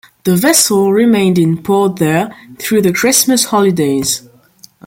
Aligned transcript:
The 0.23 0.35
vessel 0.35 0.91
remained 0.91 1.37
in 1.37 1.61
port 1.61 1.97
there 1.97 2.35
through 2.57 2.81
the 2.81 2.91
Christmas 2.91 3.45
holidays. 3.45 4.27